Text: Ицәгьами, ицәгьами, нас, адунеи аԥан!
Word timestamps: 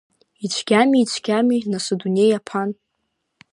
Ицәгьами, 0.45 0.97
ицәгьами, 1.03 1.57
нас, 1.71 1.85
адунеи 1.93 2.37
аԥан! 2.39 2.69